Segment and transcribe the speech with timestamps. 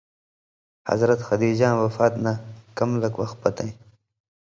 [0.89, 2.33] حضرت خدیجاں وفات نہ
[2.77, 3.73] کم لک وخ پتَیں